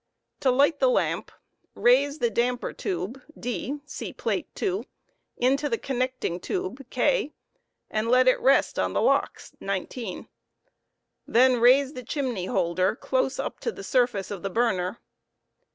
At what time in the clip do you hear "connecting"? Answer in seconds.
5.77-6.39